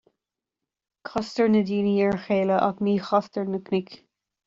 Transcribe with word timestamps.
Castar 1.09 1.47
na 1.53 1.63
daoine 1.69 1.93
ar 2.07 2.17
a 2.17 2.25
chéile, 2.25 2.59
ach 2.69 2.83
ní 2.89 2.99
chastar 3.11 3.45
na 3.49 3.59
cnoic 3.69 3.89